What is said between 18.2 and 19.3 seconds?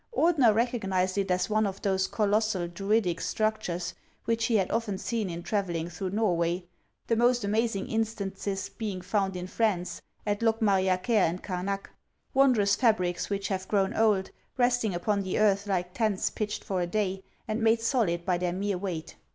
by their mere weight.